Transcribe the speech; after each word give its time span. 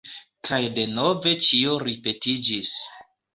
Kaj 0.47 0.57
denove 0.77 1.33
ĉio 1.49 1.77
ripetiĝis. 1.85 2.73